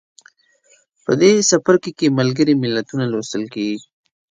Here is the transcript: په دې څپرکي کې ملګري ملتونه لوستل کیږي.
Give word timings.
په 1.03 1.11
دې 1.19 1.31
څپرکي 1.49 1.91
کې 1.99 2.15
ملګري 2.19 2.53
ملتونه 2.63 3.03
لوستل 3.07 3.43
کیږي. 3.53 3.79